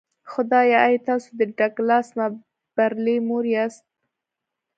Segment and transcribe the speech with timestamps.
[0.31, 3.85] خدایه ایا تاسو د ډګلاس مابرلي مور یاست